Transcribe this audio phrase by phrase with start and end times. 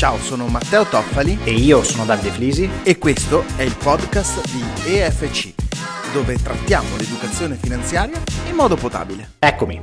[0.00, 4.94] Ciao, sono Matteo Toffali e io sono Davide Flisi e questo è il podcast di
[4.94, 5.52] EFC,
[6.14, 8.18] dove trattiamo l'educazione finanziaria
[8.48, 9.32] in modo potabile.
[9.38, 9.78] Eccomi.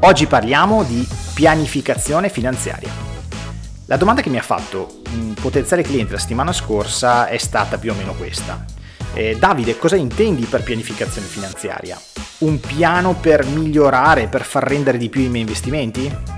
[0.00, 2.90] Oggi parliamo di pianificazione finanziaria.
[3.84, 7.92] La domanda che mi ha fatto un potenziale cliente la settimana scorsa è stata più
[7.92, 8.64] o meno questa.
[9.14, 11.96] Eh, Davide, cosa intendi per pianificazione finanziaria?
[12.38, 16.34] Un piano per migliorare, per far rendere di più i miei investimenti?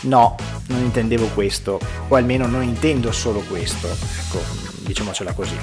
[0.00, 0.36] No,
[0.68, 4.40] non intendevo questo, o almeno non intendo solo questo, ecco,
[4.80, 5.56] diciamocela così.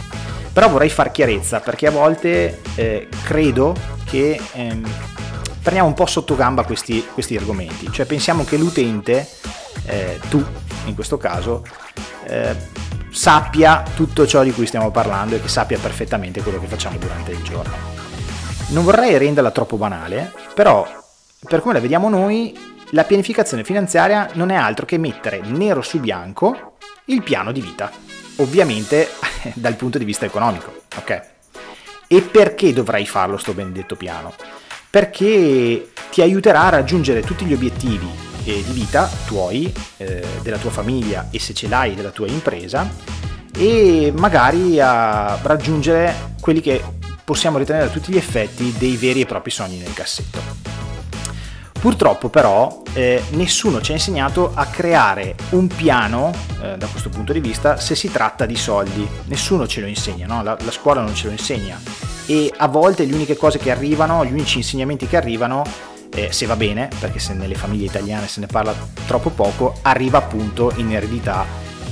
[0.52, 4.88] Però vorrei far chiarezza perché a volte eh, credo che ehm,
[5.62, 9.27] prendiamo un po' sotto gamba questi, questi argomenti, cioè pensiamo che l'utente,
[9.85, 10.43] eh, tu
[10.85, 11.65] in questo caso,
[12.26, 12.55] eh,
[13.09, 17.31] sappia tutto ciò di cui stiamo parlando e che sappia perfettamente quello che facciamo durante
[17.31, 17.91] il giorno.
[18.67, 20.85] Non vorrei renderla troppo banale, però
[21.48, 25.99] per come la vediamo noi, la pianificazione finanziaria non è altro che mettere nero su
[25.99, 27.91] bianco il piano di vita,
[28.37, 29.09] ovviamente
[29.54, 31.21] dal punto di vista economico, ok?
[32.07, 34.34] E perché dovrai farlo sto benedetto piano?
[34.90, 38.07] Perché ti aiuterà a raggiungere tutti gli obiettivi
[38.43, 42.87] eh, di vita tuoi, eh, della tua famiglia e se ce l'hai della tua impresa
[43.57, 46.79] e magari a raggiungere quelli che
[47.23, 50.62] possiamo ritenere a tutti gli effetti dei veri e propri sogni nel cassetto.
[51.84, 56.31] Purtroppo però eh, nessuno ci ha insegnato a creare un piano
[56.62, 59.05] eh, da questo punto di vista se si tratta di soldi.
[59.25, 60.41] Nessuno ce lo insegna, no?
[60.43, 61.77] la, la, scuola non ce lo insegna
[62.25, 65.63] e a volte le uniche cose che arrivano, gli unici insegnamenti che arrivano,
[66.16, 68.73] eh, se va bene, perché se nelle famiglie italiane se ne parla
[69.06, 71.45] troppo poco, arriva appunto in eredità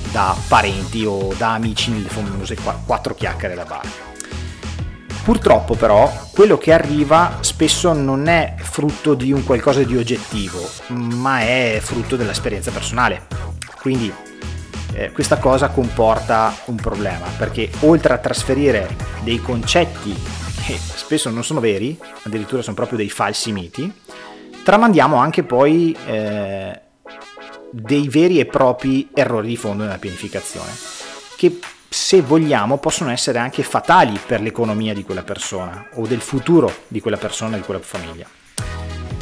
[0.10, 2.56] da parenti o da amici nelle famose
[2.86, 4.11] quattro chiacchiere da bar.
[5.24, 11.42] Purtroppo però quello che arriva spesso non è frutto di un qualcosa di oggettivo, ma
[11.42, 13.28] è frutto dell'esperienza personale.
[13.80, 14.12] Quindi
[14.94, 20.14] eh, questa cosa comporta un problema, perché oltre a trasferire dei concetti
[20.66, 23.94] che spesso non sono veri, addirittura sono proprio dei falsi miti,
[24.64, 26.82] tramandiamo anche poi eh,
[27.70, 30.72] dei veri e propri errori di fondo nella pianificazione,
[31.36, 31.60] che
[31.94, 37.02] se vogliamo, possono essere anche fatali per l'economia di quella persona o del futuro di
[37.02, 38.26] quella persona, di quella famiglia.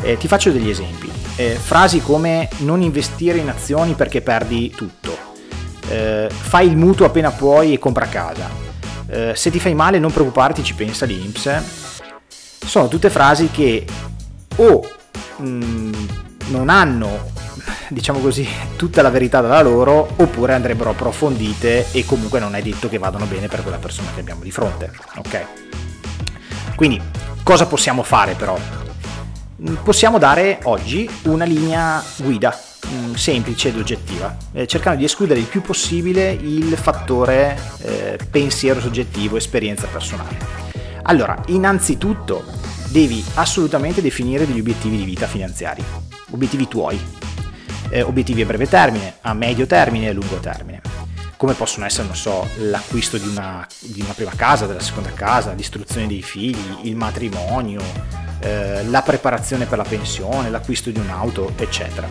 [0.03, 1.11] Eh, ti faccio degli esempi.
[1.35, 5.17] Eh, frasi come non investire in azioni perché perdi tutto.
[5.87, 8.47] Eh, fai il mutuo appena puoi e compra casa.
[9.07, 11.63] Eh, se ti fai male non preoccuparti, ci pensa l'Inps.
[12.63, 13.83] Sono tutte frasi che
[14.57, 14.87] o
[15.37, 15.93] mh, mm,
[16.49, 17.31] non hanno
[17.89, 22.87] diciamo così, tutta la verità dalla loro, oppure andrebbero approfondite e comunque non è detto
[22.87, 24.91] che vadano bene per quella persona che abbiamo di fronte.
[25.17, 25.45] Ok?
[26.75, 27.01] Quindi,
[27.43, 28.57] cosa possiamo fare però?
[29.61, 32.57] Mm, possiamo dare oggi una linea guida
[32.87, 38.79] mm, semplice ed oggettiva, eh, cercando di escludere il più possibile il fattore eh, pensiero
[38.79, 40.37] soggettivo, esperienza personale.
[41.03, 42.43] Allora, innanzitutto
[42.89, 45.83] devi assolutamente definire degli obiettivi di vita finanziari,
[46.31, 46.99] obiettivi tuoi,
[47.89, 50.81] eh, obiettivi a breve termine, a medio termine e a lungo termine.
[51.37, 55.53] Come possono essere, non so, l'acquisto di una, di una prima casa, della seconda casa,
[55.53, 57.81] l'istruzione dei figli, il matrimonio,
[58.39, 62.07] eh, la preparazione per la pensione, l'acquisto di un'auto, eccetera.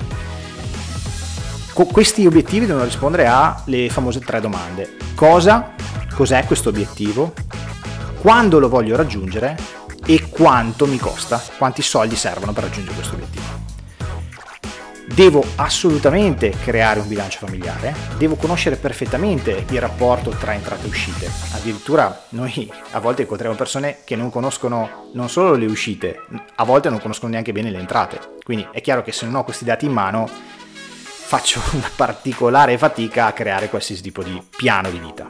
[1.75, 4.97] Con questi obiettivi devono rispondere alle famose tre domande.
[5.15, 5.75] Cosa?
[6.13, 7.35] Cos'è questo obiettivo?
[8.21, 9.57] Quando lo voglio raggiungere?
[10.05, 11.41] E quanto mi costa?
[11.59, 13.68] Quanti soldi servono per raggiungere questo obiettivo?
[15.19, 21.29] Devo assolutamente creare un bilancio familiare, devo conoscere perfettamente il rapporto tra entrate e uscite.
[21.55, 26.21] Addirittura noi a volte incontriamo persone che non conoscono non solo le uscite,
[26.55, 28.37] a volte non conoscono neanche bene le entrate.
[28.45, 33.27] Quindi è chiaro che se non ho questi dati in mano faccio una particolare fatica
[33.27, 35.27] a creare qualsiasi tipo di piano di vita.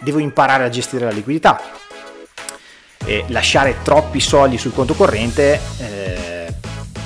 [0.00, 1.58] Devo imparare a gestire la liquidità.
[3.06, 6.31] E lasciare troppi soldi sul conto corrente eh,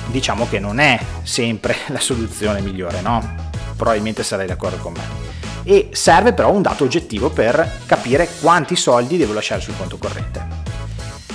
[0.09, 3.35] diciamo che non è sempre la soluzione migliore, no?
[3.75, 5.25] Probabilmente sarai d'accordo con me.
[5.63, 10.65] E serve però un dato oggettivo per capire quanti soldi devo lasciare sul conto corrente.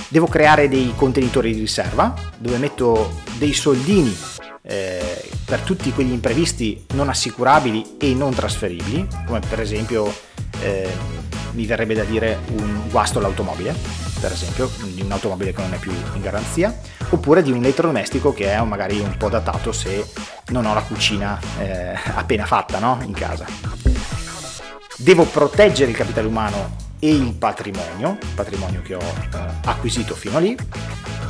[0.07, 4.15] Devo creare dei contenitori di riserva dove metto dei soldini
[4.63, 10.13] eh, per tutti quegli imprevisti non assicurabili e non trasferibili, come per esempio
[10.61, 10.89] eh,
[11.51, 13.75] mi verrebbe da dire un guasto all'automobile,
[14.23, 16.73] per esempio, di un'automobile che non è più in garanzia,
[17.09, 20.05] oppure di un elettrodomestico che è magari un po' datato se
[20.47, 22.99] non ho la cucina eh, appena fatta no?
[23.03, 23.45] in casa.
[24.95, 30.37] Devo proteggere il capitale umano e il patrimonio, il patrimonio che ho eh, acquisito fino
[30.37, 30.57] a lì,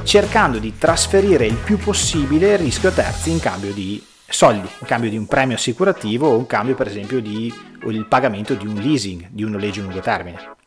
[0.03, 4.87] cercando di trasferire il più possibile il rischio a terzi in cambio di soldi in
[4.87, 7.53] cambio di un premio assicurativo o in cambio per esempio di
[7.85, 10.61] il pagamento di un leasing, di un noleggio a lungo termine.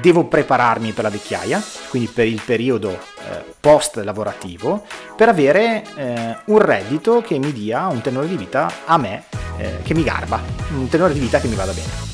[0.00, 4.84] Devo prepararmi per la vecchiaia, quindi per il periodo eh, post lavorativo,
[5.16, 9.24] per avere eh, un reddito che mi dia un tenore di vita a me,
[9.56, 10.40] eh, che mi garba,
[10.74, 12.06] un tenore di vita che mi vada bene.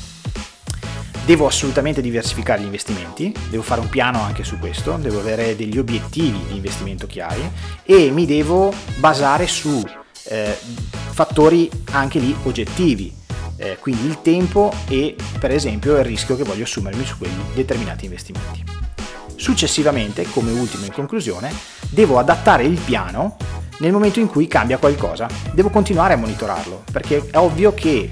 [1.25, 5.77] Devo assolutamente diversificare gli investimenti, devo fare un piano anche su questo, devo avere degli
[5.77, 7.51] obiettivi di investimento chiari
[7.83, 9.83] e mi devo basare su
[10.27, 10.57] eh,
[11.11, 13.13] fattori anche lì oggettivi,
[13.57, 18.05] eh, quindi il tempo e per esempio il rischio che voglio assumermi su quei determinati
[18.05, 18.63] investimenti.
[19.35, 21.53] Successivamente, come ultimo in conclusione,
[21.89, 23.37] devo adattare il piano
[23.79, 25.27] nel momento in cui cambia qualcosa.
[25.51, 28.09] Devo continuare a monitorarlo, perché è ovvio che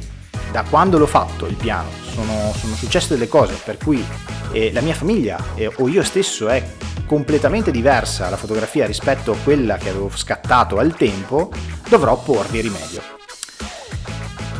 [0.52, 4.06] da quando l'ho fatto il piano sono, sono successe delle cose per cui
[4.52, 6.64] eh, la mia famiglia eh, o io stesso è
[7.08, 11.52] completamente diversa la fotografia rispetto a quella che avevo scattato al tempo,
[11.90, 13.13] dovrò porvi rimedio.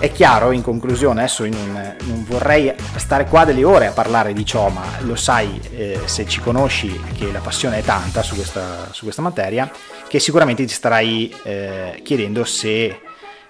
[0.04, 4.46] È chiaro, in conclusione, adesso non, non, vorrei stare qua delle ore a parlare di
[4.46, 8.90] ciò, ma lo sai eh, se ci conosci che la passione è tanta su questa,
[8.92, 9.72] su questa materia,
[10.10, 13.00] che sicuramente ti starai eh, chiedendo se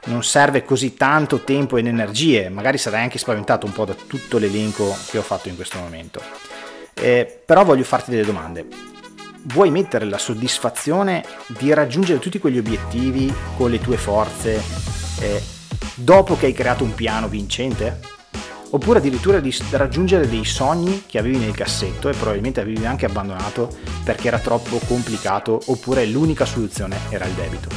[0.03, 4.37] non serve così tanto tempo ed energie, magari sarai anche spaventato un po' da tutto
[4.37, 6.21] l'elenco che ho fatto in questo momento.
[6.93, 8.67] Eh, però voglio farti delle domande.
[9.45, 14.61] Vuoi mettere la soddisfazione di raggiungere tutti quegli obiettivi con le tue forze
[15.19, 15.61] eh,
[15.95, 17.99] dopo che hai creato un piano vincente?
[18.71, 23.69] Oppure addirittura di raggiungere dei sogni che avevi nel cassetto e probabilmente avevi anche abbandonato
[24.03, 27.69] perché era troppo complicato oppure l'unica soluzione era il debito?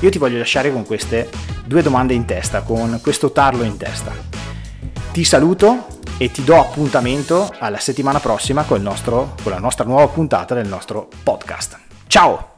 [0.00, 1.28] Io ti voglio lasciare con queste
[1.66, 4.12] due domande in testa, con questo tarlo in testa.
[5.12, 5.86] Ti saluto
[6.16, 10.68] e ti do appuntamento alla settimana prossima con, nostro, con la nostra nuova puntata del
[10.68, 11.78] nostro podcast.
[12.06, 12.49] Ciao!